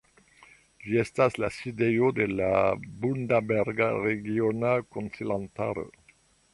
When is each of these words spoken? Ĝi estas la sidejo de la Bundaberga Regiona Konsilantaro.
Ĝi 0.85 0.95
estas 1.01 1.37
la 1.43 1.49
sidejo 1.57 2.09
de 2.21 2.27
la 2.39 2.49
Bundaberga 3.05 3.93
Regiona 4.01 4.77
Konsilantaro. 4.97 5.89